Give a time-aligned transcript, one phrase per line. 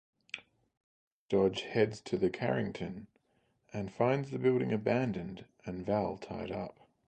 [1.29, 3.05] Dodge heads to The Carrington
[3.71, 6.79] and finds the building abandoned and Val tied up.